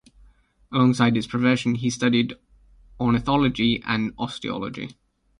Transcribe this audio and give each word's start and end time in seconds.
Alongside 0.73 1.15
his 1.15 1.27
profession 1.27 1.75
he 1.75 1.91
studied 1.91 2.33
ornithology 2.99 3.83
and 3.85 4.15
osteology. 4.17 4.97